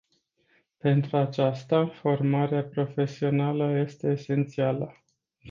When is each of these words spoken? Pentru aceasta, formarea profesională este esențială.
Pentru 0.77 1.17
aceasta, 1.17 1.87
formarea 1.87 2.63
profesională 2.63 3.79
este 3.79 4.07
esențială. 4.11 4.93